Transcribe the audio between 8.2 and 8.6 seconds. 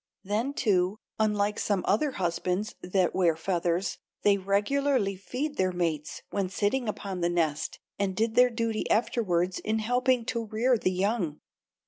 their